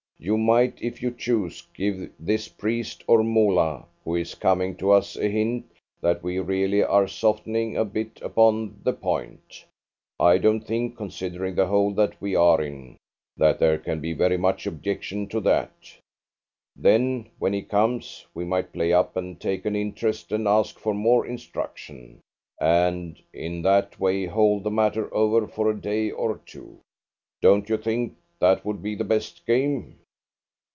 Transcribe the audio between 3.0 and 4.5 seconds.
or Moolah, who is